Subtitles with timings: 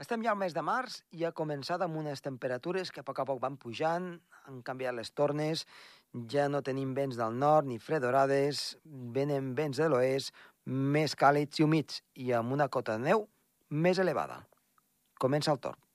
[0.00, 3.18] Estem ja al mes de març i ha començat amb unes temperatures que a poc
[3.20, 4.06] a poc van pujant,
[4.48, 5.66] han canviat les tornes,
[6.32, 8.62] ja no tenim vents del nord ni fredorades,
[9.18, 10.32] venen vents de l'oest,
[10.64, 13.26] més càlids i humits i amb una cota de neu
[13.68, 14.40] més elevada.
[15.20, 15.89] Comença el torn.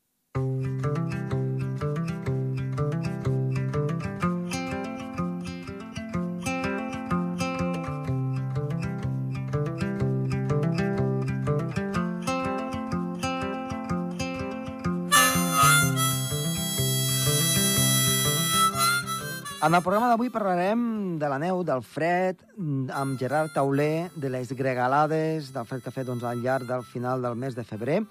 [19.66, 20.82] En el programa d'avui parlarem
[21.18, 22.38] de la neu, del fred,
[22.94, 26.84] amb Gerard Tauler, de les gregalades, del fred que ha fet doncs, al llarg del
[26.86, 28.04] final del mes de febrer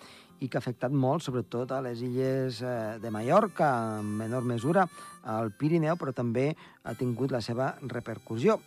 [0.42, 3.68] i que ha afectat molt, sobretot a les illes eh, de Mallorca,
[4.00, 4.88] en menor mesura,
[5.22, 6.48] al Pirineu, però també
[6.82, 8.58] ha tingut la seva repercussió.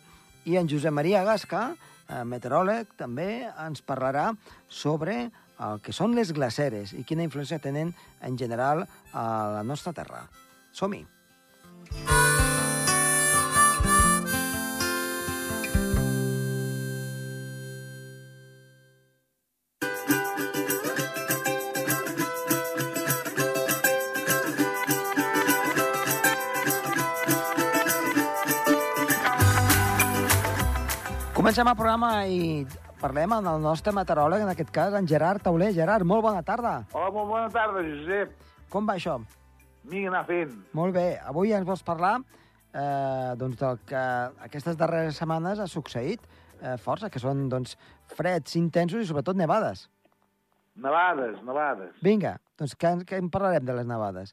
[0.48, 1.66] I en Josep Maria Gasca,
[2.08, 3.28] eh, meteoròleg, també
[3.68, 4.30] ens parlarà
[4.64, 7.92] sobre el que són les glaceres i quina influència tenen
[8.24, 10.24] en general a la nostra terra.
[10.72, 11.04] Som-hi!
[31.58, 32.42] Comencem el programa i
[33.00, 35.72] parlem amb el nostre meteoròleg, en aquest cas, en Gerard Tauler.
[35.74, 36.74] Gerard, molt bona tarda.
[36.92, 38.36] Hola, molt bona tarda, Josep.
[38.70, 39.16] Com va això?
[39.90, 40.52] Vinga, anar fent.
[40.78, 41.16] Molt bé.
[41.32, 44.04] Avui ens vols parlar eh, doncs, del que
[44.46, 47.74] aquestes darreres setmanes ha succeït eh, força, que són doncs,
[48.14, 49.88] freds intensos i sobretot nevades.
[50.78, 51.96] Nevades, nevades.
[52.06, 54.30] Vinga, doncs què, què en parlarem de les nevades?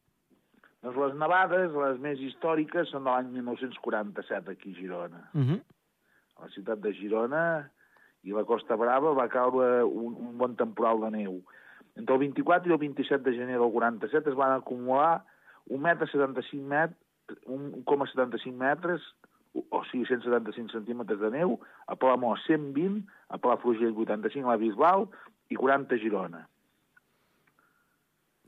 [0.86, 5.26] Doncs les nevades, les més històriques, són de l'any 1947 aquí a Girona.
[5.34, 5.64] Uh -huh.
[6.38, 7.70] A la ciutat de Girona
[8.24, 11.42] i la Costa Brava va caure un, un bon temporal de neu.
[11.96, 15.24] Entre el 24 i el 27 de gener del 47 es van acumular
[15.70, 16.92] 1 metre 75 met
[17.48, 19.02] 1,75 metres,
[19.56, 21.56] o sigui, 175 centímetres de neu,
[21.88, 25.08] a Palamós 120, a Palafrugell 85, a la Bisbal
[25.50, 26.42] i 40 a Girona.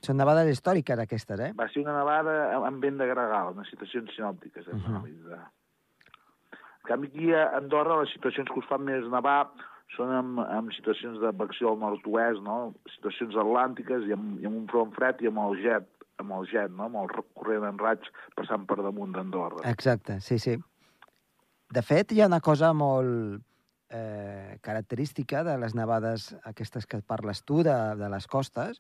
[0.06, 1.54] Són nevades històriques, aquestes, eh?
[1.58, 4.68] Va ser una nevada amb vent de gregal, unes situacions sinòptiques.
[4.68, 4.96] Uh Mhm.
[4.98, 5.40] -huh.
[6.88, 9.42] Canvi, aquí a Andorra, les situacions que us fan més nevar
[9.96, 12.74] són amb, amb situacions de vecció al nord-oest, no?
[12.96, 15.88] situacions atlàntiques i amb, i amb un front fred i amb el jet,
[16.22, 16.90] amb el jet, no?
[16.90, 18.04] amb el corrent en raig
[18.36, 19.64] passant per damunt d'Andorra.
[19.70, 20.58] Exacte, sí, sí.
[21.72, 23.42] De fet, hi ha una cosa molt
[23.90, 28.80] eh, característica de les nevades aquestes que parles tu, de, de les costes,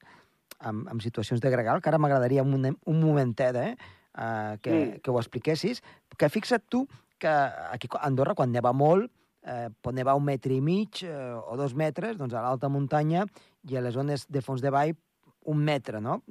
[0.59, 3.73] amb, amb situacions de gregal, que ara m'agradaria un, un momentet eh,
[4.17, 5.01] eh, que, Sí.
[5.01, 5.83] que ho expliquessis,
[6.17, 6.87] que fixa't tu
[7.19, 9.11] que aquí a Andorra, quan neva molt,
[9.47, 13.25] eh, pot nevar un metre i mig eh, o dos metres, doncs a l'alta muntanya
[13.67, 14.95] i a les zones de fons de vall
[15.47, 16.21] un metre, no?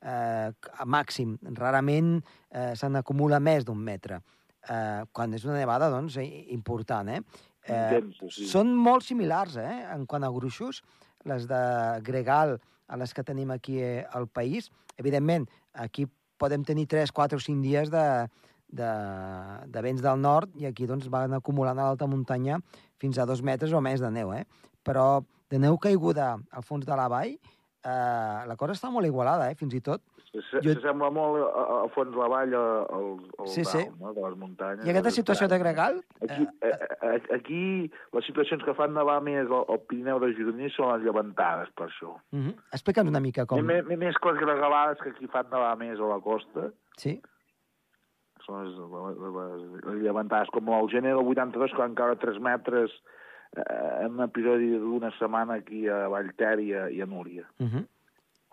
[0.00, 1.36] Eh, a màxim.
[1.56, 2.16] Rarament
[2.50, 4.20] eh, se n'acumula més d'un metre.
[4.64, 7.20] Eh, quan és una nevada, doncs, i- important, eh?
[7.64, 8.46] eh Intensa, sí.
[8.48, 10.82] Són molt similars, eh, en quant a gruixos,
[11.24, 11.60] les de
[12.04, 12.58] gregal
[12.88, 14.70] a les que tenim aquí eh, al país.
[14.96, 16.06] Evidentment, aquí
[16.38, 18.04] podem tenir 3, 4 o 5 dies de,
[18.74, 18.92] de,
[19.70, 22.58] de vents del nord i aquí doncs, van acumulant a l'alta muntanya
[22.98, 24.32] fins a dos metres o més de neu.
[24.34, 24.44] Eh?
[24.84, 27.36] Però de neu caiguda al fons de la vall,
[27.84, 30.02] eh, la cosa està molt igualada, eh, fins i tot.
[30.34, 32.86] Jo- S'assembla molt a, a, a fons la vall al,
[33.38, 33.82] al Sí, dalt, sí.
[34.00, 34.10] no?
[34.16, 34.82] de les muntanyes.
[34.86, 37.60] I aquesta situació de gregal, Aquí, eh, eh, eh, aquí
[38.16, 41.86] les situacions que fan nevar més al, al Pirineu de Gironès són les llevantades, per
[41.86, 42.16] això.
[42.32, 42.54] uh -huh.
[42.72, 43.62] explica'ns una mica com...
[43.62, 47.20] Més, més les gregalades que aquí fan nevar més a la costa, Sí?
[48.44, 52.38] Són les, les, les, les llevantades, com el gener del 82, que van caure 3
[52.40, 52.90] metres
[53.56, 57.66] eh, en un episodi d'una setmana aquí a Vallter i a, i a Núria, Uh
[57.66, 57.84] -huh.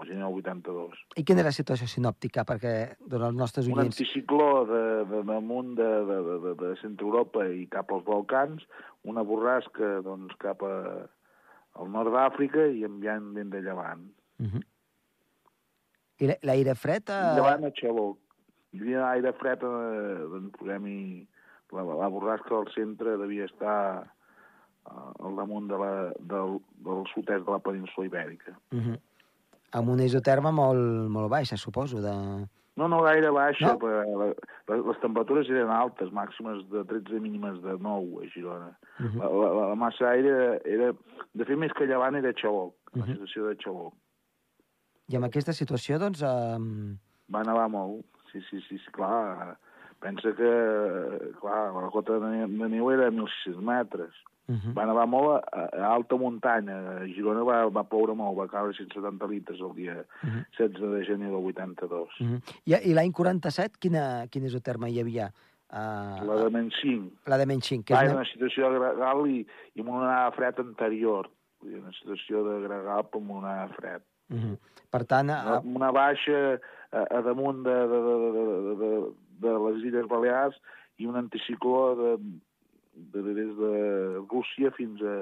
[0.01, 0.97] el gener del 82.
[1.16, 2.44] I quina és la situació sinòptica?
[2.44, 4.00] Perquè doncs, els nostres Un oients...
[4.00, 8.63] anticicló de, de, damunt de, de, de, de, de centre Europa i cap als Balcans,
[9.03, 11.07] una borrasca doncs, cap a,
[11.74, 14.01] al nord d'Àfrica i enviant vent de llevant.
[14.40, 14.63] Uh -huh.
[16.19, 17.04] I la- l'aire fred...
[17.10, 17.13] Uh...
[17.13, 17.36] Eh...
[17.36, 18.18] Llevant a xaló.
[18.71, 21.27] Hi havia aire fred, eh, doncs posem-hi...
[21.71, 27.45] La, la borrasca del centre devia estar eh, al damunt de la, del, del sud-est
[27.47, 28.51] de la península ibèrica.
[28.75, 28.97] Uh -huh.
[29.79, 32.12] Amb una isoterma molt, molt baixa, suposo, de...
[32.75, 33.79] No, no gaire baixa, No?
[33.79, 34.25] però la,
[34.68, 38.77] les, les temperatures eren altes, màximes de 13 mínimes de 9 a Girona.
[39.00, 39.19] Uh -huh.
[39.19, 40.94] La, la, la massa d'aire era...
[41.33, 43.12] De fet, més que llevant era xaloc, la Mhm.
[43.13, 43.94] situació de xaloc.
[45.07, 46.21] I amb aquesta situació, doncs...
[46.21, 46.57] Eh...
[47.31, 49.57] Va nevar molt, sí, sí, sí, sí clar.
[50.01, 50.51] Pensa que,
[51.39, 54.13] clar, la cota de neu era 1.600 metres.
[54.50, 54.74] Uh -huh.
[54.74, 56.75] Va nevar molt a, a alta muntanya.
[57.01, 60.45] A Girona va, va ploure molt, va caure 170 litres el dia uh -huh.
[60.57, 62.10] 16 de gener del 82.
[62.19, 62.42] Uh -huh.
[62.66, 65.31] I, i l'any 47, quina, quin és el terme hi havia?
[65.72, 67.12] Uh, la de menys 5.
[67.27, 67.84] La de menys 5.
[67.86, 68.19] Que és una...
[68.19, 71.30] una situació gregal i, i amb una onada fred anterior.
[71.62, 74.01] Una situació de gregal amb una onada fred.
[74.30, 74.57] Uh -huh.
[74.89, 75.30] Per tant...
[75.30, 75.42] A...
[75.45, 76.60] Una, una baixa
[76.91, 78.91] a, a damunt de, de, de, de, de,
[79.45, 80.57] de, les Illes Balears
[80.99, 82.11] i un anticicló de,
[82.93, 83.73] de, de, des de
[84.27, 85.17] Rússia fins a,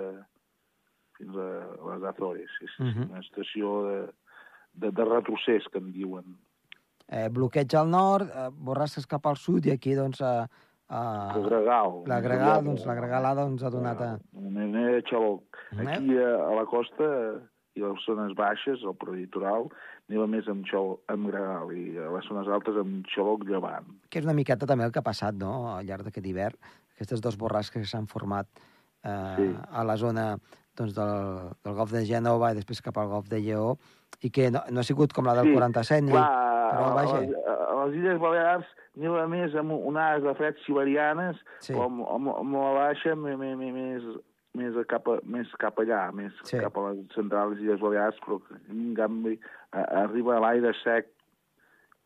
[1.18, 1.50] fins a
[1.92, 2.58] les Azores.
[2.62, 3.10] És uh -huh.
[3.10, 4.00] una estació de,
[4.74, 6.38] de, de retrocés, que en diuen.
[7.08, 10.50] Eh, bloqueig al nord, eh, borrasques cap al sud i aquí, doncs, a,
[10.90, 11.02] a...
[11.36, 12.04] El gregal.
[12.06, 14.20] La gregal, doncs, la gregalada ens ha donat a...
[14.34, 15.58] Una mena de xaloc.
[15.78, 17.42] Aquí, a, a la costa,
[17.76, 19.70] i a les zones baixes, el prelitoral,
[20.10, 23.88] neva més amb, xol, amb gregal i a les zones altes amb xaloc llevant.
[24.10, 26.58] Que és una miqueta també el que ha passat, no?, al llarg d'aquest hivern.
[26.96, 29.48] Aquestes dos borrasques que s'han format eh, sí.
[29.70, 30.34] a la zona
[30.80, 33.78] doncs, del, del golf de Gènova i després cap al golf de Lleó,
[34.26, 36.16] i que no, no ha sigut com la del sí, 47, ni...
[36.16, 36.28] Clar,
[36.70, 37.18] però vaja...
[37.18, 37.38] A les,
[37.70, 41.76] a les Illes Balears neva més amb onades de fred siberianes, sí.
[41.78, 44.10] amb, amb, amb la baixa més, més,
[44.58, 46.58] més, a cap, a, més cap allà, més sí.
[46.58, 48.40] cap a les centrals i les Balears, però
[48.72, 49.38] en canvi
[49.72, 51.12] a, arriba l'aire sec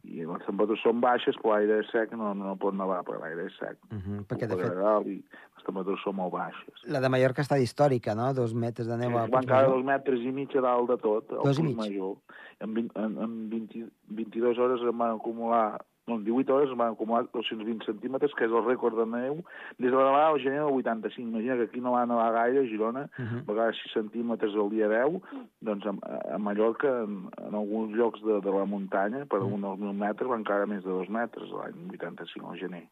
[0.03, 3.55] i les temperatures són baixes, però l'aire sec no, no pot nevar, perquè l'aire és
[3.55, 3.77] sec.
[3.87, 4.73] Uh -huh, perquè, de fet...
[4.73, 5.15] I
[5.55, 6.83] les temperatures són molt baixes.
[6.91, 8.33] La de Mallorca està històrica, no?
[8.33, 11.29] Dos metres de neu sí, Van cada dos metres i mig a dalt de tot,
[11.29, 11.77] dos i mig.
[11.77, 12.17] Major.
[12.59, 16.93] En, 20, en, en 20, 22 hores em van acumular en 18 hores es van
[16.93, 19.37] acumular 220 centímetres, que és el rècord de neu,
[19.79, 21.29] des de la nevada al gener del 85.
[21.29, 23.39] Imagina que aquí no va nevar gaire, a Girona, uh -huh.
[23.41, 25.21] a vegades 6 centímetres el dia 10,
[25.61, 25.93] doncs a,
[26.35, 29.53] a Mallorca, en, en alguns llocs de, de la muntanya, per uh -huh.
[29.53, 32.87] uns 1.000 metres, van encara més de 2 metres l'any 85 al gener.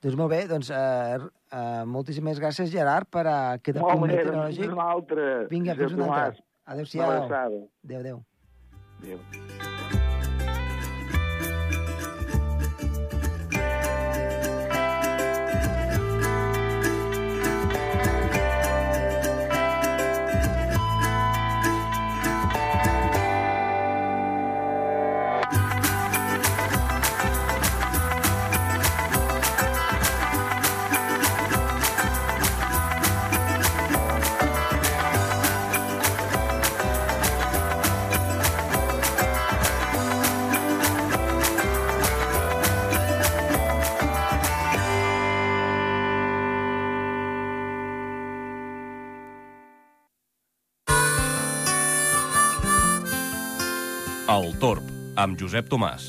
[0.00, 4.62] Doncs molt bé, doncs uh, uh, moltíssimes gràcies, Gerard, per aquest apunt meteorològic.
[4.62, 5.24] Fins una altra.
[5.50, 6.44] Vinga, fins una altra.
[6.64, 7.10] Adéu-siau.
[7.10, 8.22] Adéu, adéu.
[9.02, 9.67] Adéu.
[55.28, 56.08] Amb Josep Tomàs.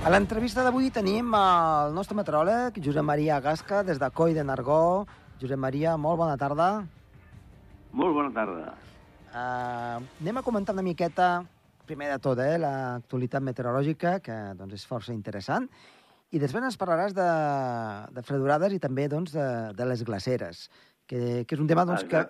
[0.00, 5.06] A l'entrevista d'avui tenim el nostre meteoròleg, Josep Maria Gasca, des de Coi de Nargó.
[5.42, 6.70] Josep Maria, molt bona tarda.
[7.92, 8.74] Molt bona tarda.
[9.30, 11.44] Uh, anem a comentar una miqueta,
[11.90, 15.66] primer de tot, eh, l'actualitat meteorològica, que doncs, és força interessant,
[16.30, 17.26] i després ens parlaràs de,
[18.14, 20.68] de fredurades i també doncs, de, de les glaceres,
[21.10, 22.22] que, que és un tema doncs, que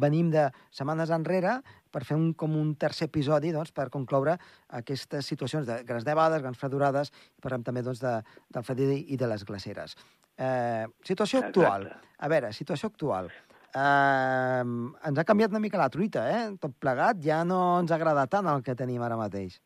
[0.00, 1.58] venim de setmanes enrere
[1.92, 4.38] per fer un, com un tercer episodi doncs, per concloure
[4.80, 8.16] aquestes situacions de grans nevades, grans fredurades, i parlem també doncs, de,
[8.56, 9.98] del fred i de les glaceres.
[10.34, 11.60] Eh, situació Exacte.
[11.60, 11.90] actual.
[12.24, 13.28] A veure, situació actual
[13.74, 14.62] eh,
[15.08, 16.42] ens ha canviat una mica la truita, eh?
[16.62, 19.58] Tot plegat ja no ens agrada tant el que tenim ara mateix.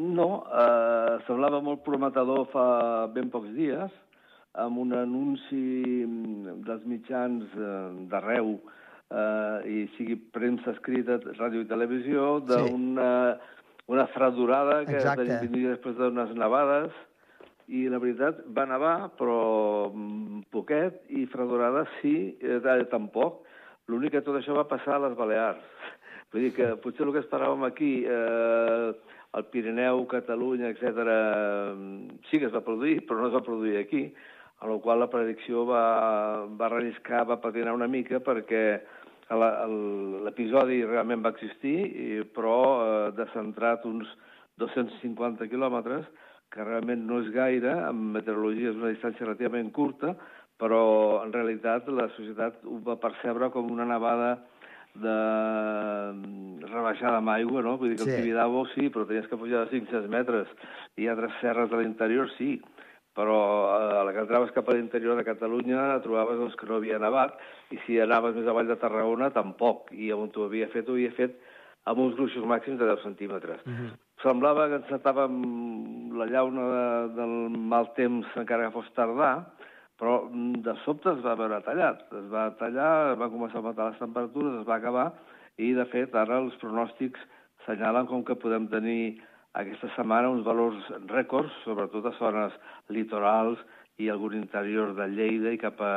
[0.00, 2.66] No, eh, semblava molt prometedor fa
[3.12, 3.92] ben pocs dies,
[4.56, 6.04] amb un anunci
[6.64, 7.72] dels mitjans eh,
[8.08, 8.56] d'arreu,
[9.12, 13.50] eh, i sigui premsa escrita, ràdio i televisió, d'una sí.
[13.92, 15.40] una fredurada que Exacte.
[15.42, 16.92] vindria després d'unes nevades,
[17.72, 22.60] i la veritat va nevar, però mm, poquet, i fredorada sí, eh,
[22.90, 23.46] tampoc.
[23.88, 25.64] L'únic que tot això va passar a les Balears.
[26.32, 28.92] Vull dir que potser el que esperàvem aquí, eh,
[29.32, 31.00] el Pirineu, Catalunya, etc,
[31.72, 34.04] mm, sí que es va produir, però no es va produir aquí,
[34.62, 38.82] a la qual la predicció va, va relliscar, va patinar una mica, perquè
[39.32, 44.10] l'episodi realment va existir, però eh, descentrat uns
[44.60, 46.04] 250 quilòmetres,
[46.52, 50.14] que realment no és gaire, en meteorologia és una distància relativament curta,
[50.60, 54.34] però en realitat la societat ho va percebre com una nevada
[54.94, 55.16] de
[56.82, 57.78] baixada amb aigua, no?
[57.78, 58.10] Vull dir que Sí.
[58.10, 60.48] el Tibidabo sí, però tenies que pujar de 500 metres.
[60.96, 62.60] I altres serres de l'interior sí,
[63.16, 63.38] però
[63.72, 66.98] eh, a la que entraves cap a l'interior de Catalunya trobaves doncs, que no havia
[66.98, 67.38] nevat,
[67.70, 69.92] i si anaves més avall de Tarragona, tampoc.
[69.92, 71.36] I on ho havia fet, ho havia fet
[71.84, 73.60] amb uns gruixos màxims de 10 centímetres.
[73.66, 73.92] Mhm.
[74.22, 75.38] Semblava que encertàvem
[76.14, 76.86] la llauna de,
[77.16, 77.34] del
[77.72, 79.32] mal temps encara que fos tardà,
[79.98, 82.04] però mm, de sobte es va veure tallat.
[82.20, 85.08] Es va tallar, va començar a matar les temperatures, es va acabar,
[85.58, 87.22] i de fet ara els pronòstics
[87.66, 89.18] senyalen com que podem tenir
[89.58, 92.54] aquesta setmana uns valors rècords, sobretot a zones
[92.94, 93.58] litorals
[94.00, 95.94] i algun interior de Lleida i cap a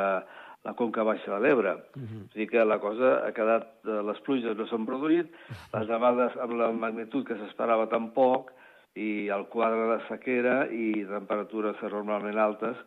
[0.66, 1.76] la conca baixa de l'Ebre.
[1.94, 2.26] Mhm.
[2.26, 3.70] O sigui que la cosa ha quedat...
[3.86, 5.32] eh, Les pluges no s'han produït,
[5.72, 8.52] les nevades amb la magnitud que s'esperava tampoc,
[8.96, 12.78] i el quadre de sequera i temperatures anormalment altes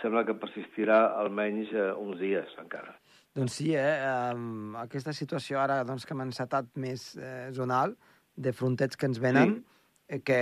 [0.00, 2.94] sembla que persistirà almenys eh, uns dies encara.
[3.34, 3.96] Doncs sí, eh?
[4.32, 7.96] Um, aquesta situació ara doncs, que hem encetat més eh, zonal,
[8.36, 9.58] de frontets que ens venen,
[10.06, 10.20] sí.
[10.24, 10.40] que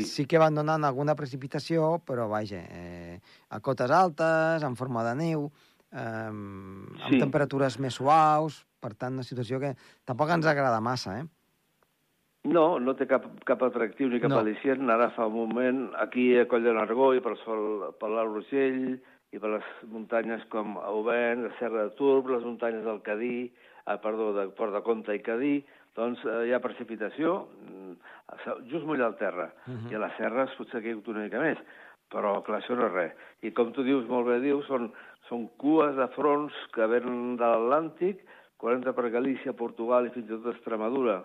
[0.00, 0.06] sí.
[0.10, 0.26] Sí.
[0.28, 5.46] que van donant alguna precipitació, però vaja, eh, a cotes altes, en forma de neu,
[5.48, 7.18] eh, amb Sí.
[7.18, 11.24] temperatures més suaus, per tant, una situació que tampoc ens agrada massa, eh?
[12.44, 14.40] No, no té cap, cap atractiu ni cap No.
[14.40, 14.88] al·licient.
[14.90, 19.00] Ara fa un moment, aquí a Coll de Nargó i per, sol, per l'Alt Rossell
[19.32, 23.52] i per les muntanyes com Aubent, la Serra de Turb, les muntanyes del Cadí,
[23.84, 27.92] ah, perdó, de Port de Comte i Cadí, doncs eh, hi ha precipitació, mm,
[28.70, 29.52] just mullar el terra.
[29.66, 29.92] Uh -huh.
[29.92, 31.58] I a les serres potser que hi ha hagut una mica més,
[32.10, 33.12] però clar, això no és res.
[33.42, 34.92] I com tu dius, molt bé dius, són,
[35.30, 38.24] són cues de fronts que venen de l'Atlàntic,
[38.60, 41.20] 40 per Galícia, Portugal i fins i tot Extremadura,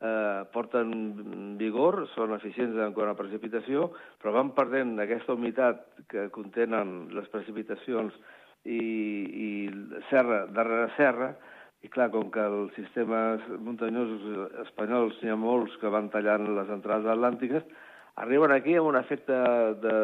[0.00, 3.90] eh, porten vigor, són eficients en quant a precipitació,
[4.22, 8.16] però van perdent aquesta humitat que contenen les precipitacions
[8.64, 9.50] i, i
[10.08, 11.34] serra darrere serra,
[11.82, 16.72] i clar, com que els sistemes muntanyosos espanyols n'hi ha molts que van tallant les
[16.74, 17.66] entrades atlàntiques,
[18.18, 19.36] arriben aquí amb un efecte
[19.84, 19.94] de, de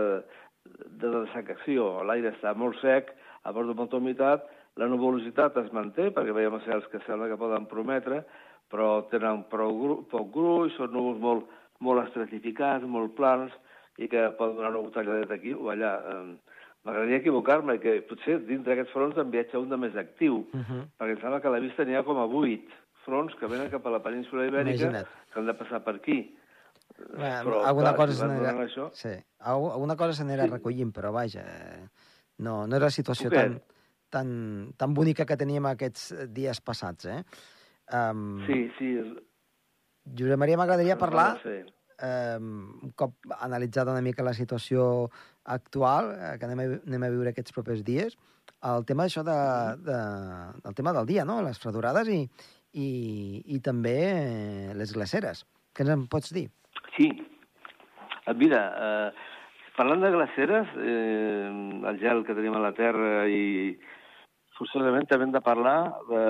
[1.01, 2.03] dessecació.
[2.07, 3.11] L'aire està molt sec,
[3.45, 7.37] a bord de molta humitat, la nuvolositat es manté, perquè veiem cels que sembla que
[7.39, 8.25] poden prometre,
[8.73, 11.45] però tenen prou gru, poc gruix, són núvols molt,
[11.85, 13.53] molt estratificats, molt plans,
[13.99, 15.93] i que poden donar una talladeta aquí o allà.
[16.85, 20.83] M'agradaria equivocar-me, que potser dintre d'aquests fronts en viatja un de més actiu, Uh -huh.
[20.99, 22.69] perquè em sembla que a la vista n'hi ha com a vuit
[23.05, 25.07] fronts que venen cap a la península ibèrica, Imagina't.
[25.33, 26.35] que han de passar per aquí.
[26.97, 29.09] Bé, Però, alguna clar, cosa donant això- Sí,
[29.41, 30.51] algu- alguna cosa s'anirà Sí.
[30.51, 31.89] recollint, però vaja, eh,
[32.39, 33.41] no, no era la situació Poquet.
[33.43, 33.63] tan,
[34.11, 37.25] tan, tan bonica que teníem aquests dies passats, eh?
[37.93, 38.91] Um, Sí, sí.
[40.17, 45.11] Josep Maria, m'agradaria parlar, eh, un cop analitzada una mica la situació
[45.45, 48.17] actual, eh, que anem a, anem a viure aquests propers dies,
[48.63, 49.99] el tema d'això de, de,
[50.63, 51.43] del tema del dia, no?
[51.43, 52.23] les fredurades i,
[52.73, 53.97] i, i també
[54.71, 55.45] eh, les glaceres.
[55.75, 56.51] Què ens en pots dir?
[56.97, 57.11] Sí.
[58.41, 59.11] Mira, eh,
[59.77, 61.51] parlant de glaceres, eh,
[61.91, 63.75] el gel que tenim a la Terra i
[64.55, 66.25] forçosament també hem de parlar de,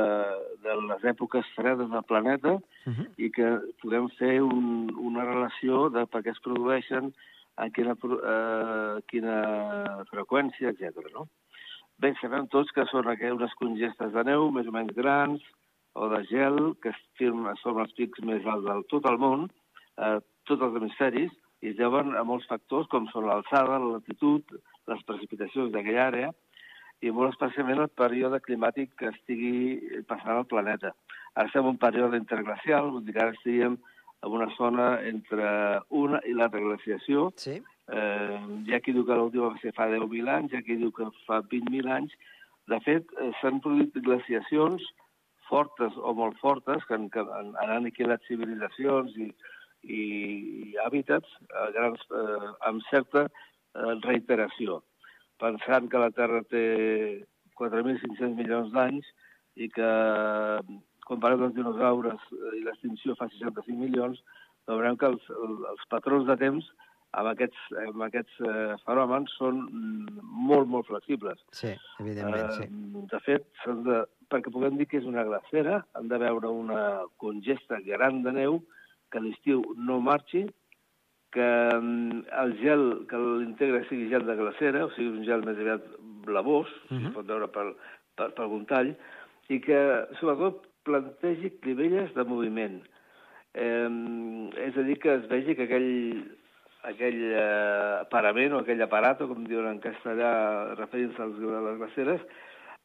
[0.64, 3.06] de les èpoques fredes del planeta Uh -huh.
[3.16, 3.48] i que
[3.80, 7.14] podem fer un, una relació de per què es produeixen,
[7.56, 11.12] a quina, eh, quina freqüència, etc.
[11.14, 11.28] No?
[11.98, 15.42] Bé, sabem tots que són unes congestes de neu més o menys grans
[15.94, 19.50] o de gel que es firmen sobre els pics més alts del tot el món,
[19.98, 21.32] eh, tots els hemisferis,
[21.64, 24.56] i es deuen a molts factors com són l'alçada, la latitud,
[24.90, 26.32] les precipitacions d'aquella àrea,
[27.04, 30.92] i molt especialment el període climàtic que estigui passant al planeta.
[31.34, 33.78] Ara estem en un període interglacial, vull dir que ara estaríem
[34.24, 35.46] en una zona entre
[36.02, 37.30] una i l'altra glaciació.
[37.40, 37.58] Sí?
[37.92, 40.78] Eh, hi ha qui diu que l'última va ser fa 10.000 anys, hi ha qui
[40.80, 42.14] diu que fa 20.000 anys.
[42.72, 44.86] De fet, eh, s'han produït glaciacions
[45.50, 49.28] fortes o molt fortes que han, que han aniquilat civilitzacions i,
[49.84, 50.04] i,
[50.70, 54.82] i hàbitats eh, grans, eh, amb certa eh, reiteració
[55.42, 56.64] pensant que la Terra té
[57.58, 59.10] 4.500 milions d'anys
[59.60, 59.90] i que,
[61.08, 64.22] comparat amb els dinosaures eh, i l'extinció fa 65 milions,
[64.70, 65.28] veurem que els,
[65.70, 66.70] els patrons de temps
[67.14, 71.42] amb aquests, amb aquests eh, fenòmens són mm, molt, molt flexibles.
[71.54, 72.66] Sí, evidentment, sí.
[72.66, 73.46] Eh, de fet,
[73.86, 74.00] de,
[74.32, 76.80] perquè puguem dir que és una glacera, han de veure una
[77.22, 78.58] congesta gran de neu
[79.14, 80.44] que l'estiu no marxi,
[81.34, 85.58] que mm, el gel que l'integra sigui gel de glacera, o sigui, un gel més
[85.58, 85.86] aviat
[86.26, 86.98] blavós, uh -huh.
[86.98, 87.06] Mhm.
[87.06, 87.66] es pot veure per,
[88.16, 88.94] per, per algun tall,
[89.48, 89.80] i que,
[90.20, 92.82] sobretot, plantegi clivelles de moviment.
[93.54, 93.88] Eh,
[94.66, 96.24] és a dir, que es vegi que aquell,
[96.82, 102.20] aquell eh, parament o aquell aparato, com diuen en castellà, referint-se a les glaceres,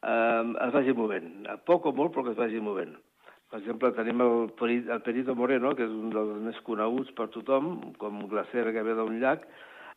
[0.02, 1.46] eh, es vagi movent.
[1.48, 2.96] A poc o molt, però que es vagi movent.
[3.50, 4.44] Per exemple, tenim el,
[4.78, 8.94] el Perito Moreno, que és un dels més coneguts per tothom, com glacera que ve
[8.94, 9.42] d'un llac.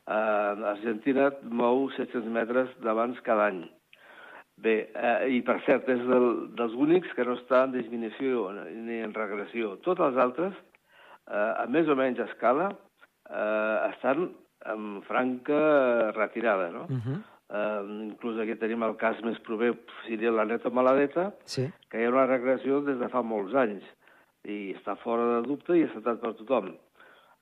[0.10, 1.30] Eh, Argentina
[1.62, 3.62] mou 700 metres d'abans cada any.
[4.64, 8.50] Bé, eh, i per cert, és del, dels únics que no està en disminució
[8.88, 9.76] ni en regressió.
[9.86, 10.58] Tots els altres,
[11.30, 12.72] eh, a més o menys escala,
[13.30, 14.32] eh, estan
[14.74, 16.88] en franca retirada, no?
[16.90, 17.22] Uh -huh.
[17.50, 19.74] Eh, inclús aquí tenim el cas més proper,
[20.08, 21.68] seria la Neta Maladeta, Sí.
[21.90, 23.84] que hi ha una regressió des de fa molts anys
[24.46, 26.72] i està fora de dubte i acceptat per tothom.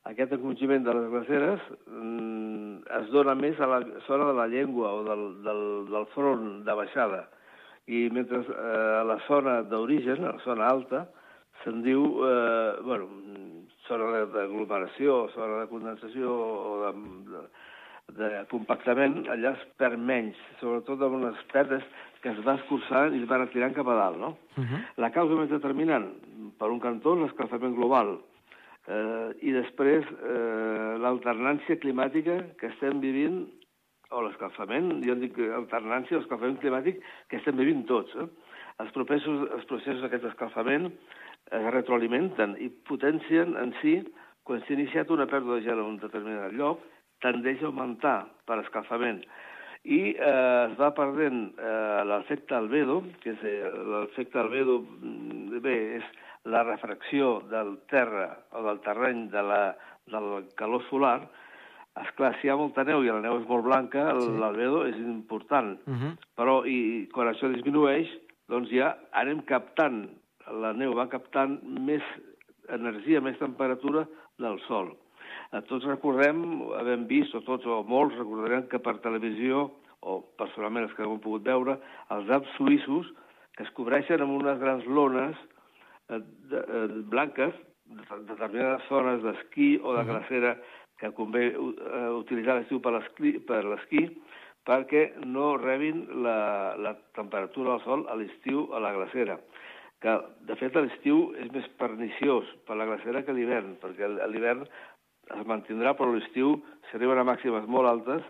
[0.09, 4.91] Aquest encongiment de les glaceres mm, es dona més a la zona de la llengua
[4.97, 7.27] o del, del, del front de baixada
[7.87, 11.05] i mentre eh, a la zona d'origen, a la zona alta,
[11.63, 13.07] se'n diu, eh, bueno,
[13.87, 16.91] zona de- d'aglomeració, zona de condensació o de,
[17.31, 17.41] de,
[18.17, 21.85] de compactament, allà es perd menys, sobretot amb unes petes
[22.21, 24.35] que es va escurçant i es van tirant cap a dalt, no?
[24.57, 24.81] Uh -huh.
[24.97, 26.11] La causa més determinant,
[26.59, 28.19] per un cantó, l'escalfament global,
[28.87, 33.47] eh, i després eh, l'alternància climàtica que estem vivint,
[34.11, 38.15] o l'escalfament, jo dic alternància, l'escalfament climàtic que estem vivint tots.
[38.15, 38.27] Eh?
[38.79, 40.91] Els, processos, els processos d'aquest escalfament
[41.51, 44.01] es retroalimenten i potencien en si,
[44.43, 46.81] quan s'ha iniciat una pèrdua de gel en un determinat lloc,
[47.21, 49.23] tendeix a augmentar per escalfament
[49.83, 55.77] i eh, es va perdent eh, l'efecte albedo, que és eh, l'efecte albedo, mm, bé,
[55.97, 56.05] és
[56.45, 59.61] la refracció del terra o del terreny de la,
[60.13, 61.19] del calor solar,
[62.01, 64.29] esclar, si hi ha molta neu i la neu és molt blanca, Sí.
[64.39, 65.79] l'albedo és important.
[65.87, 66.13] Uh -huh.
[66.37, 68.07] Però i, quan això disminueix,
[68.47, 70.09] doncs ja anem captant,
[70.61, 72.03] la neu va captant més
[72.69, 74.95] energia, més temperatura del sol.
[75.51, 76.43] Eh, Tots recordem,
[76.79, 79.69] havem vist, o tots o molts recordarem que per televisió,
[80.01, 81.77] o personalment els que hem pogut veure,
[82.15, 83.09] els Alps suïssos,
[83.57, 85.35] que es cobreixen amb unes grans lones
[86.09, 87.57] eh, de, eh, blanques,
[87.91, 90.55] de determinades zones d'esquí o de glacera
[91.01, 94.05] que convé eh, utilitzar l'estiu per l'esquí, per l'esquí
[94.67, 99.39] perquè no rebin la, la temperatura del sol a l'estiu a la glacera.
[100.01, 100.13] Que,
[100.49, 104.63] de fet, a l'estiu és més perniciós per la glacera que l'hivern, perquè a l'hivern
[105.39, 106.57] es mantindrà, però a l'estiu,
[106.89, 108.23] si arriben a màximes molt altes,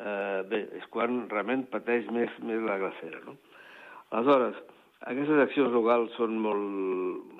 [0.00, 3.22] eh, bé, és quan realment pateix més, més la glacera.
[3.26, 3.36] No?
[4.10, 4.58] Aleshores,
[5.08, 6.64] aquestes accions locals són molt,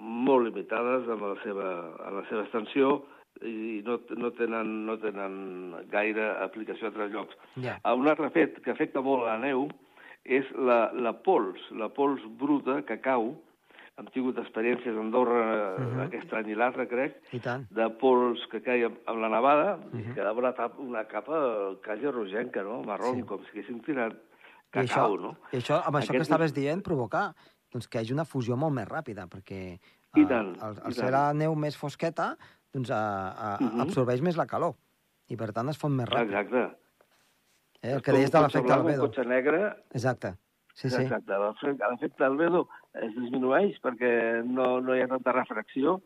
[0.00, 1.70] molt limitades amb la seva,
[2.06, 3.00] amb la seva extensió
[3.46, 5.36] i no, no, tenen, no tenen
[5.92, 7.36] gaire aplicació a altres llocs.
[7.62, 7.78] Ja.
[7.82, 9.68] Ah, Un altre fet que afecta molt la neu
[10.24, 13.32] és la, la pols, la pols bruta que cau.
[14.00, 15.40] Hem tingut experiències a Andorra
[15.76, 16.00] uh Mhm.
[16.06, 17.66] aquest any i l'altre, crec, I tant.
[17.70, 20.00] de pols que caia amb la nevada Mhm.
[20.00, 22.82] i quedava una, tap, una capa quasi rogenca, no?
[22.82, 23.22] marró, Sí.
[23.22, 24.14] com si haguéssim tirat
[24.72, 25.36] I això, cacau, no?
[25.52, 27.34] I això, amb això que Aquest- estaves dient, provocar
[27.70, 29.78] doncs, que hi hagi una fusió molt més ràpida, perquè
[30.16, 31.12] I eh, tant, al, i al ser tant.
[31.12, 32.36] la neu més fosqueta,
[32.72, 33.80] doncs, a, a, Mhm.
[33.82, 34.74] absorbeix més la calor
[35.28, 36.22] i, per tant, es fon més ràpid.
[36.24, 36.76] Exacte.
[37.82, 39.02] Eh, el que deies de l'efecte albedo.
[39.04, 40.34] Un cotxe negre, Exacte.
[40.80, 41.02] Sí, sí.
[41.02, 41.36] Exacte.
[41.36, 42.64] L'efecte albedo
[42.96, 44.12] es disminueix perquè
[44.48, 45.98] no, no hi ha tanta refracció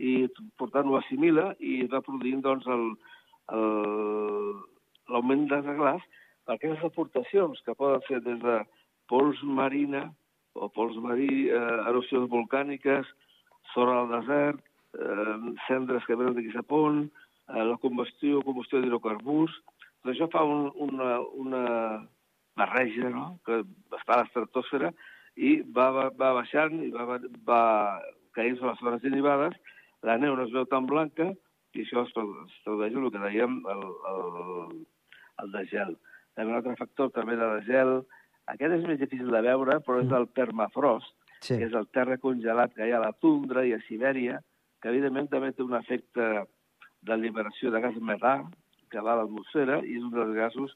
[0.00, 0.24] i,
[0.58, 2.64] per tant, ho assimila i va produint, doncs,
[5.12, 6.06] l'augment de glaç
[6.46, 8.56] per aquestes aportacions que poden ser des de
[9.12, 10.06] pols marina
[10.54, 13.06] o pols marí, eh, erupcions volcàniques,
[13.74, 14.60] sorra al desert,
[14.94, 17.10] eh, cendres que venen d'aquí Sapon,
[17.48, 19.52] eh, la combustió, combustió d'hidrocarburs.
[20.00, 21.64] Tot això fa un, una, una
[22.58, 23.26] barreja no?
[23.46, 23.62] que
[23.98, 24.92] està a l'estratosfera
[25.36, 27.62] i va, va, va baixant i va, va
[28.34, 29.56] caient sobre les zones inhibades,
[30.06, 31.30] la neu no es veu tan blanca
[31.74, 34.74] i això es, tradueix el que dèiem el, el,
[35.42, 35.96] el desgel.
[36.34, 37.94] També un altre factor també de desgel,
[38.52, 41.56] aquest és més difícil de veure, però és el permafrost, sí.
[41.56, 44.40] que és el terra congelat que hi ha a la tundra i a Sibèria,
[44.82, 46.44] que evidentment també té un efecte
[47.08, 48.36] de liberació de gas metà
[48.92, 50.74] que va a l'atmosfera i és un dels gasos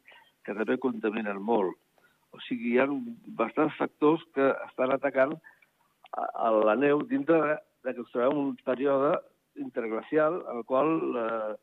[0.48, 1.76] que també contaminen molt.
[2.32, 2.88] O sigui, hi ha
[3.38, 8.40] bastants factors que estan atacant a, a la neu dintre de, de que ens trobem
[8.42, 9.16] un període
[9.60, 11.54] interglacial en el qual eh,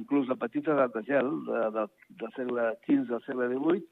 [0.00, 1.86] inclús la petita edat de gel de, de,
[2.20, 3.84] del segle XV al segle XVIII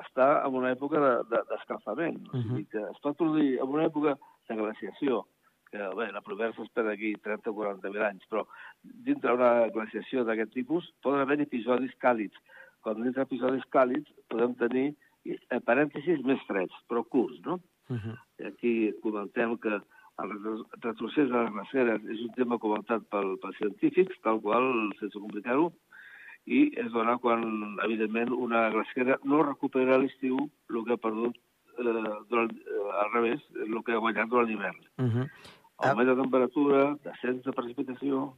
[0.00, 1.00] està en una època
[1.32, 2.20] d'escalfament.
[2.22, 4.16] De, de, o sigui que es pot produir en una època
[4.48, 5.24] de glaciació,
[5.70, 8.44] que bé, la primera s'espera d'aquí 30 o 40 mil anys, però
[9.06, 12.38] dintre una glaciació d'aquest tipus poden haver episodis càlids.
[12.84, 14.88] Quan dintre episodis càlids podem tenir,
[15.26, 17.60] en parèntesis, més freds, però curts, no?
[17.90, 18.16] Uh -huh.
[18.40, 19.80] I aquí comentem que
[20.22, 20.30] el
[20.82, 24.64] retrocés de les glaceres és un tema comentat pel, pels científics, tal qual,
[25.00, 25.72] sense complicar-ho,
[26.46, 27.44] i es dona quan,
[27.84, 30.38] evidentment, una glacera no recupera a l'estiu
[30.70, 34.80] el que ha perdut eh, durant, eh, al revés, el que ha guanyat durant l'hivern.
[34.98, 35.26] Uh -huh.
[35.88, 38.34] Augment de temperatura, descens de precipitació...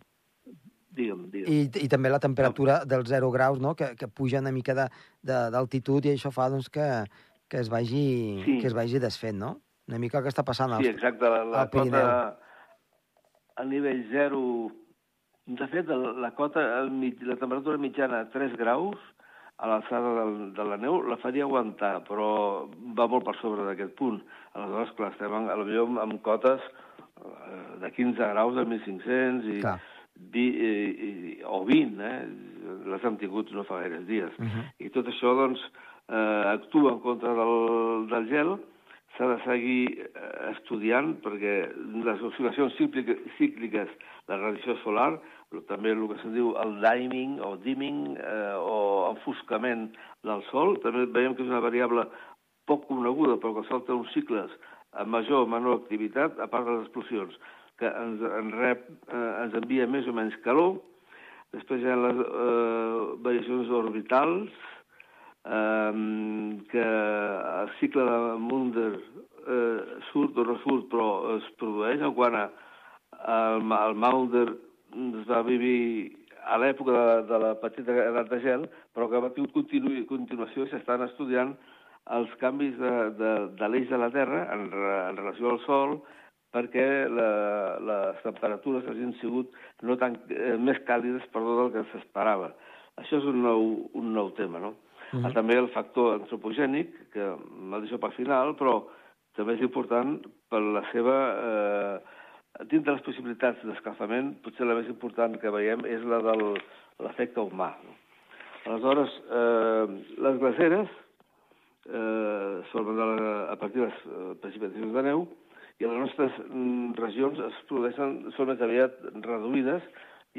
[0.92, 1.48] Digue'm, digue'm.
[1.48, 4.88] I, I també la temperatura dels 0 graus, no?, que, que puja una mica de-
[5.22, 6.84] de- d'altitud i això fa doncs, que,
[7.48, 8.58] que, es vagi, Sí.
[8.60, 9.54] que es vagi desfent, no?
[9.88, 11.24] Una mica el que està passant als, Sí, exacte.
[11.28, 12.00] La, la al Pirineu.
[12.00, 12.38] cota
[13.56, 14.70] a nivell zero...
[15.44, 18.94] De fet, la, cota, el, mig- la temperatura mitjana a 3 graus
[19.58, 23.96] a l'alçada del- de la neu la faria aguantar, però va molt per sobre d'aquest
[23.98, 24.20] punt.
[24.54, 29.60] Aleshores, clar, estem en, potser amb, amb cotes eh, de 15 graus de 1.500 i,
[29.64, 29.80] Clar.
[30.30, 30.72] Vi, i,
[31.08, 32.18] i, o 20, eh?
[32.92, 34.32] Les hem tingut no fa gaires dies.
[34.38, 34.64] Uh -huh.
[34.78, 35.60] I tot això, doncs,
[36.08, 38.56] eh, actua en contra del, del gel,
[39.16, 41.54] s'ha de seguir eh, estudiant perquè
[42.04, 43.88] les oscil·lacions cícliques, cícliques
[44.28, 49.10] de radiació solar, però també el que se'n diu el diming o dimming eh, o
[49.10, 49.90] enfoscament
[50.24, 52.06] del Sol, també veiem que és una variable
[52.66, 54.52] poc coneguda, però que té uns cicles
[54.92, 57.36] amb major o menor activitat, a part de les explosions,
[57.82, 60.78] que ens, ens, rep, eh, ens envia més o menys calor,
[61.52, 64.54] després hi ha les eh, variacions orbitals,
[65.44, 66.02] eh,
[66.72, 72.38] que el cicle de Munder eh, surt o no surt, però es produeix, en quant
[72.38, 72.48] a
[73.22, 78.66] el, el Maunder es va vivir a l'època de, de la petita edat de gel,
[78.94, 81.54] però que ha tingut continu, continuació s'estan estudiant
[82.16, 86.00] els canvis de, de, de l'eix de la Terra en, re, en relació al Sol
[86.52, 87.28] perquè la,
[87.80, 89.52] les temperatures hagin sigut
[89.88, 92.52] no tan, eh, més càlides perdó, del que s'esperava.
[93.00, 94.74] Això és un nou, un nou tema, no?
[95.12, 95.32] Mm.
[95.36, 98.82] També el factor antropogènic, que me'l deixo per final, però
[99.36, 100.18] també és important
[100.52, 101.20] per la seva...
[101.36, 102.18] Eh,
[102.68, 106.34] dins de les possibilitats d'escalfament, potser la més important que veiem és la de
[107.00, 107.70] l'efecte humà.
[107.80, 107.94] No?
[108.68, 110.92] Aleshores, eh, les glaceres
[111.88, 113.08] eh, de la,
[113.54, 115.24] a partir de les precipitacions de neu
[115.82, 119.82] i les nostres mm, regions es produeixen, són més aviat reduïdes.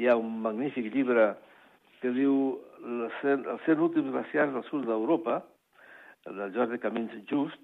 [0.00, 1.34] Hi ha un magnífic llibre
[2.00, 5.42] que diu les 100, els 100 últims glaciars del sud d'Europa,
[6.24, 7.60] del Jordi Camins Just,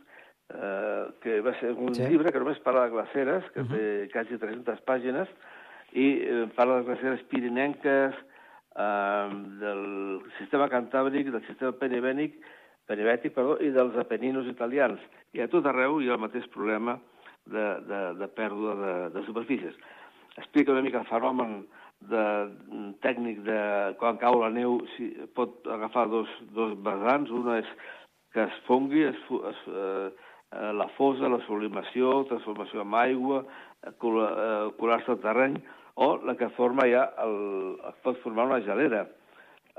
[0.52, 2.02] eh, que va ser un Sí.
[2.02, 2.10] sí.
[2.12, 3.76] llibre que només parla de glaceres, que uh -huh.
[3.76, 5.28] té quasi 300 pàgines,
[5.92, 8.14] i eh, parla de glaceres pirinenques,
[8.76, 9.28] eh,
[9.60, 12.36] del sistema cantàbric, del sistema penibènic,
[12.86, 15.00] penibètic, perdó, i dels apeninos italians.
[15.32, 17.00] I a tot arreu hi ha el mateix problema
[17.50, 19.74] de, de, de pèrdua de, de superfícies.
[20.38, 21.66] Explica una mica el fenomen
[22.08, 22.24] de,
[23.04, 23.60] tècnic de
[24.00, 27.30] quan cau la neu, si pot agafar dos, dos vessants.
[27.34, 27.68] Una és
[28.32, 29.18] que es fongui, es,
[29.50, 30.08] es, eh,
[30.54, 33.42] eh, la fosa, la sublimació, transformació en aigua,
[33.82, 35.58] eh, eh, colar-se al terreny,
[36.00, 37.34] o la que forma ja, el,
[37.90, 39.02] es pot formar una gelera.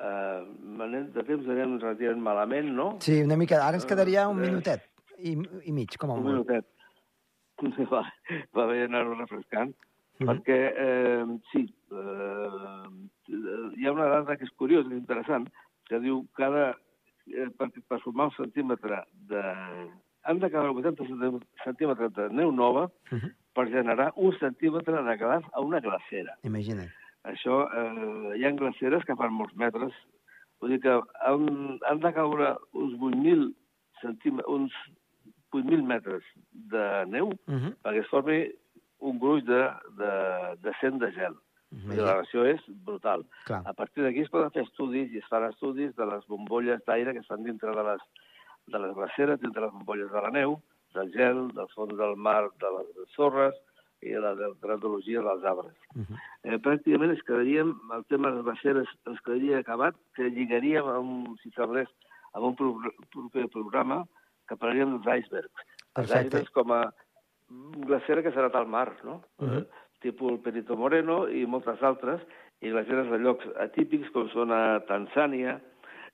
[0.02, 0.42] Eh,
[0.84, 2.92] anem- de temps anem relativament malament, no?
[3.02, 3.64] Sí, una mica.
[3.66, 4.84] Ara ens quedaria un minutet
[5.18, 5.34] i,
[5.66, 6.34] i mig, com a Un molt.
[6.36, 6.66] minutet.
[7.94, 8.04] Va,
[8.56, 9.74] va bé anar-ho refrescant.
[10.20, 10.28] Mhm.
[10.30, 12.88] Perquè, eh, sí, eh,
[13.78, 15.48] hi ha una dada que és curiosa, és interessant,
[15.90, 16.76] que diu cada,
[17.28, 19.44] eh, per, per formar un centímetre de...
[20.30, 23.32] Han de caure 80 centí- centímetres de neu nova Mhm.
[23.56, 26.36] per generar un centímetre de glaç a una glacera.
[26.44, 26.92] Imagina't.
[27.26, 29.94] Això, eh, hi ha glaceres que fan molts metres.
[30.62, 30.94] Vull dir que
[31.26, 33.54] han, han de caure uns 8.000
[34.02, 34.72] centímetres, uns
[35.52, 37.74] 8.000 metres de neu Uh -huh.
[37.84, 38.52] perquè es formi
[39.00, 39.62] un gruix de,
[39.98, 40.12] de,
[40.62, 41.36] de cent de gel.
[41.72, 43.24] I la relació és brutal.
[43.48, 43.62] Clar.
[43.66, 47.14] A partir d'aquí es poden fer estudis, i es fan estudis de les bombolles d'aire
[47.14, 48.02] que estan dintre de les,
[48.68, 50.58] de les glaceres, dintre de les bombolles de la neu,
[50.94, 53.56] del gel, del fons del mar, de les sorres
[54.02, 55.78] i de la grandologia dels arbres.
[55.96, 56.18] Uh -huh.
[56.44, 61.40] Eh, pràcticament es quedaríem, el tema de les glaceres ens quedaria acabat, que lligaríem, amb,
[61.40, 61.90] si s'arrelés,
[62.34, 62.76] amb un pro
[63.12, 64.06] proper programa
[64.52, 65.66] que parlaríem dels icebergs.
[66.02, 66.84] Els icebergs com a
[67.88, 69.22] glacera que s'ha anat al mar, no?
[69.40, 69.62] Uh -huh.
[69.62, 72.22] eh, tipus el Perito Moreno i moltes altres,
[72.62, 75.60] i glaceres de llocs atípics com són a Tanzània,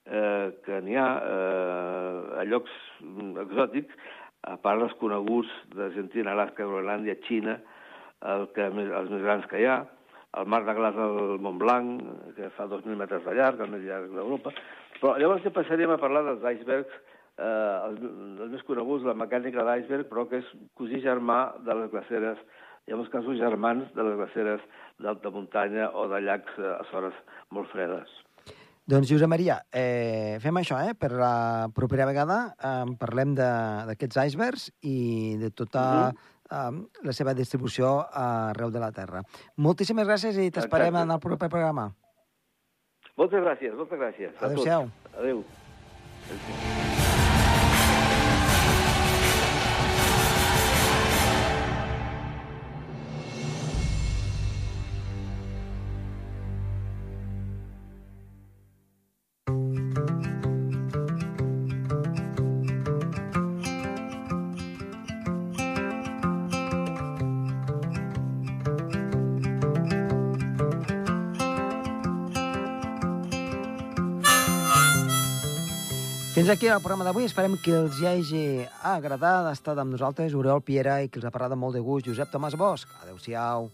[0.06, 2.72] eh, que n'hi ha eh, a llocs
[3.02, 3.94] mm, exòtics,
[4.44, 7.60] a part dels coneguts d'Argentina, Alaska, Groenlàndia, Xina,
[8.22, 9.86] el que, els més grans que hi ha,
[10.38, 12.02] el mar de glaç del Mont Blanc,
[12.36, 14.52] que fa 2.000 metres de llarg, el més llarg d'Europa.
[15.02, 16.94] Però llavors ja passaríem a parlar dels icebergs,
[17.38, 18.02] eh, els,
[18.44, 22.38] els més coneguts, la mecànica de l'iceberg, però que és cosí germà de les glaceres,
[22.88, 24.62] hi ha molts casos germans de les glaceres
[25.00, 27.14] d'alta muntanya o de llacs eh, a zones
[27.52, 28.08] molt fredes.
[28.88, 30.94] Doncs, Josep Maria, eh, fem això, eh?
[30.96, 35.84] Per la propera vegada eh, parlem de- d'aquests icebergs i de tota
[36.16, 36.72] eh,
[37.04, 39.22] la seva distribució arreu de la Terra.
[39.58, 41.90] Moltíssimes gràcies i t'esperem en el proper programa.
[43.18, 44.32] Moltes gràcies, moltes gràcies.
[44.40, 44.88] Adéu-siau.
[45.20, 45.44] Adéu.
[76.48, 77.26] Fins aquí el programa d'avui.
[77.28, 78.44] Esperem que els hi hagi
[78.88, 82.08] agradat estar amb nosaltres, Oriol Piera, i que els ha parlat amb molt de gust,
[82.08, 82.88] Josep Tomàs Bosch.
[83.04, 83.68] Adéu-siau.